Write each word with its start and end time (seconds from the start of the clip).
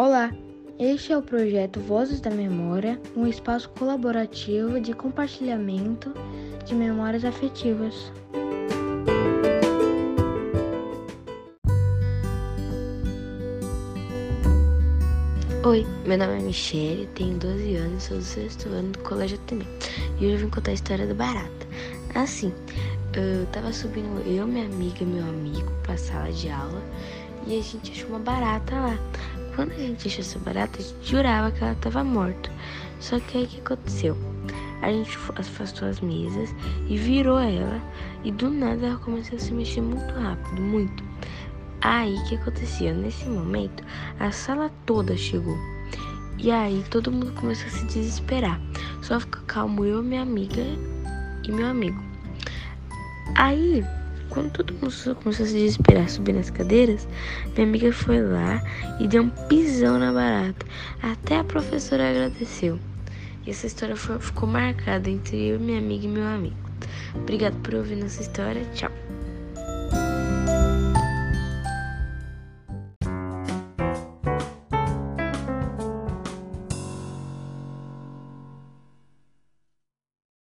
Olá, 0.00 0.32
este 0.78 1.12
é 1.12 1.18
o 1.18 1.20
projeto 1.20 1.78
Vozes 1.78 2.22
da 2.22 2.30
Memória, 2.30 2.98
um 3.14 3.26
espaço 3.26 3.68
colaborativo 3.68 4.80
de 4.80 4.94
compartilhamento 4.94 6.14
de 6.64 6.74
memórias 6.74 7.22
afetivas. 7.22 8.10
Oi, 15.66 15.86
meu 16.06 16.16
nome 16.16 16.38
é 16.38 16.40
Michelle, 16.44 17.06
tenho 17.14 17.36
12 17.36 17.76
anos, 17.76 18.02
sou 18.04 18.16
do 18.16 18.24
sexto 18.24 18.70
ano 18.70 18.92
do 18.92 19.00
colégio 19.00 19.36
também. 19.40 19.68
E 20.18 20.24
hoje 20.24 20.32
eu 20.32 20.38
vim 20.38 20.48
contar 20.48 20.70
a 20.70 20.74
história 20.74 21.06
do 21.06 21.14
barata. 21.14 21.66
Assim, 22.14 22.54
eu 23.12 23.44
tava 23.52 23.70
subindo 23.70 24.26
eu, 24.26 24.46
minha 24.46 24.64
amiga 24.64 25.02
e 25.02 25.04
meu 25.04 25.24
amigo 25.24 25.70
pra 25.82 25.98
sala 25.98 26.32
de 26.32 26.48
aula 26.48 26.82
e 27.46 27.58
a 27.58 27.62
gente 27.62 27.92
achou 27.92 28.08
uma 28.08 28.18
barata 28.18 28.74
lá. 28.74 28.98
Quando 29.54 29.72
a 29.72 29.76
gente 29.76 30.08
achou 30.08 30.20
essa 30.20 30.38
barata, 30.38 30.78
a 30.78 30.82
gente 30.82 31.10
jurava 31.10 31.50
que 31.50 31.62
ela 31.62 31.74
tava 31.76 32.04
morta. 32.04 32.50
Só 33.00 33.18
que 33.18 33.38
aí 33.38 33.44
o 33.44 33.48
que 33.48 33.60
aconteceu? 33.60 34.16
A 34.82 34.90
gente 34.90 35.18
afastou 35.36 35.88
as 35.88 36.00
mesas 36.00 36.54
e 36.88 36.96
virou 36.96 37.38
ela 37.38 37.80
e 38.24 38.32
do 38.32 38.50
nada 38.50 38.86
ela 38.86 38.98
começou 38.98 39.36
a 39.36 39.40
se 39.40 39.52
mexer 39.52 39.82
muito 39.82 40.12
rápido, 40.14 40.60
muito. 40.60 41.02
Aí 41.82 42.14
o 42.14 42.24
que 42.24 42.36
acontecia? 42.36 42.92
Nesse 42.92 43.26
momento, 43.26 43.82
a 44.18 44.30
sala 44.30 44.70
toda 44.86 45.16
chegou. 45.16 45.56
E 46.38 46.50
aí 46.50 46.84
todo 46.90 47.10
mundo 47.10 47.32
começou 47.32 47.66
a 47.66 47.70
se 47.70 47.84
desesperar. 47.86 48.60
Só 49.02 49.20
ficou 49.20 49.42
calmo 49.46 49.84
eu, 49.84 50.02
minha 50.02 50.22
amiga 50.22 50.62
e 51.46 51.52
meu 51.52 51.66
amigo. 51.66 52.02
Aí, 53.36 53.84
quando 54.30 54.50
todo 54.50 54.72
mundo 54.74 55.16
começou 55.16 55.44
a 55.44 55.48
se 55.48 55.54
desesperar 55.54 56.08
subindo 56.08 56.38
as 56.38 56.50
cadeiras, 56.50 57.06
minha 57.54 57.66
amiga 57.66 57.92
foi 57.92 58.22
lá 58.22 58.62
e 58.98 59.06
deu 59.06 59.24
um 59.24 59.30
pisão 59.48 59.98
na 59.98 60.12
barata. 60.12 60.64
Até 61.02 61.38
a 61.38 61.44
professora 61.44 62.08
agradeceu. 62.08 62.78
Essa 63.46 63.66
história 63.66 63.96
foi, 63.96 64.18
ficou 64.20 64.48
marcada 64.48 65.10
entre 65.10 65.48
eu, 65.48 65.58
minha 65.58 65.78
amiga 65.78 66.04
e 66.04 66.08
meu 66.08 66.26
amigo. 66.26 66.56
Obrigado 67.14 67.56
por 67.62 67.74
ouvir 67.74 67.96
nossa 67.96 68.22
história. 68.22 68.64
Tchau. 68.74 69.09